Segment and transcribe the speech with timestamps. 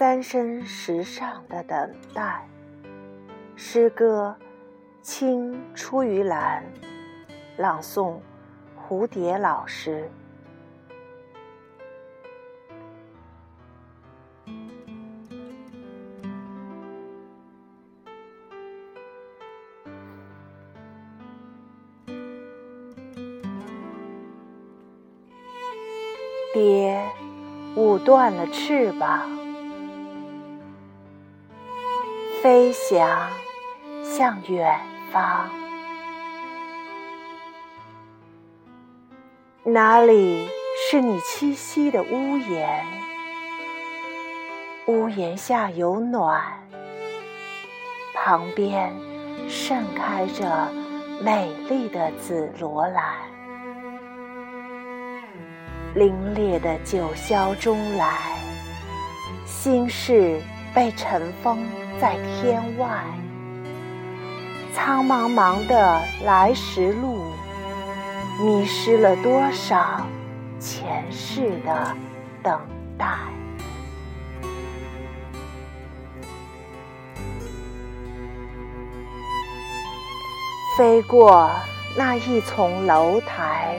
[0.00, 2.48] 三生石上的等待。
[3.54, 4.34] 诗歌，
[5.02, 6.64] 青出于蓝。
[7.58, 8.18] 朗诵，
[8.74, 10.10] 蝴蝶老师。
[26.54, 27.04] 蝶
[27.76, 29.28] 舞断了翅膀，
[32.42, 33.28] 飞翔
[34.02, 34.80] 向远
[35.12, 35.50] 方。
[39.62, 42.82] 哪里是你栖息的屋檐？
[44.86, 46.42] 屋檐下有暖，
[48.14, 48.90] 旁边
[49.46, 50.72] 盛开着
[51.22, 53.04] 美丽的紫罗兰。
[55.94, 58.08] 凛冽的九霄中来，
[59.44, 60.40] 心事
[60.74, 61.64] 被尘封
[62.00, 62.88] 在天外。
[64.72, 67.24] 苍茫茫的来时路，
[68.40, 70.06] 迷失了多少
[70.58, 71.94] 前世的
[72.42, 72.60] 等
[72.96, 73.06] 待？
[80.78, 81.50] 飞过
[81.96, 83.76] 那一丛楼台。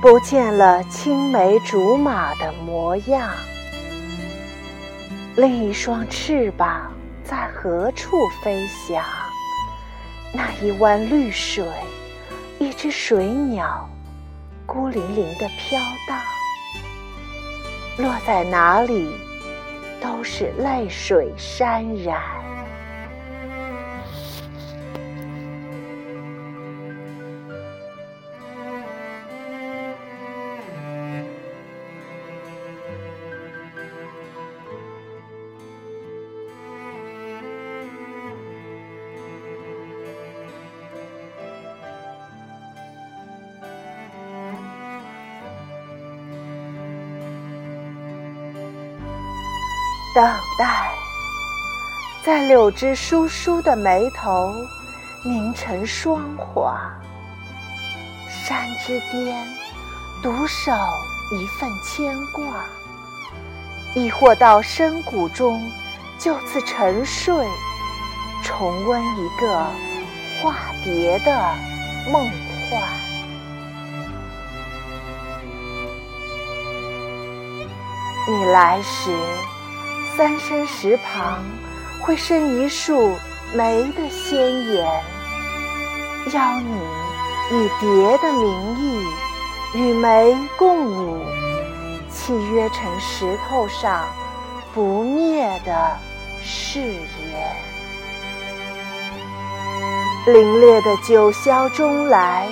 [0.00, 3.30] 不见了青梅竹马的模样，
[5.40, 6.92] 另一双翅膀
[7.24, 9.02] 在何处飞翔？
[10.34, 11.64] 那一湾绿水，
[12.58, 13.88] 一只水鸟，
[14.66, 16.20] 孤零零的飘荡，
[17.96, 19.10] 落在哪里，
[19.98, 22.20] 都是泪水潸然。
[50.12, 50.24] 等
[50.58, 50.90] 待，
[52.24, 54.52] 在柳枝疏疏的眉头
[55.22, 56.80] 凝成霜华。
[58.28, 59.46] 山之巅，
[60.20, 60.72] 独守
[61.30, 62.42] 一份牵挂；
[63.94, 65.62] 亦或到深谷中，
[66.18, 67.46] 就此沉睡，
[68.42, 69.64] 重温一个
[70.42, 71.54] 化蝶的
[72.10, 72.28] 梦
[72.68, 72.82] 幻。
[78.26, 79.16] 你来时。
[80.16, 81.42] 三生石旁
[82.00, 83.14] 会生一树
[83.54, 84.86] 梅的鲜艳，
[86.32, 86.76] 邀你
[87.52, 89.06] 以蝶的名义
[89.74, 91.24] 与梅共舞，
[92.10, 94.04] 契约成石头上
[94.74, 95.96] 不灭的
[96.42, 97.56] 誓言。
[100.26, 102.46] 凛冽的九霄中来，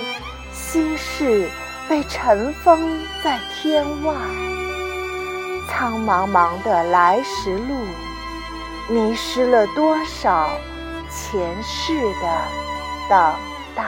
[0.51, 1.49] 心事
[1.87, 4.13] 被尘封在天外。
[5.69, 7.85] 苍茫茫的来时路，
[8.87, 10.49] 迷失了多少
[11.09, 12.41] 前世的
[13.07, 13.33] 等
[13.75, 13.83] 待？